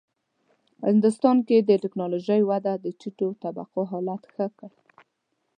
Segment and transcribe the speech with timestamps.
[0.87, 4.71] هندوستان کې د ټېکنالوژۍ وده د ټیټو طبقو حالت ښه کړ.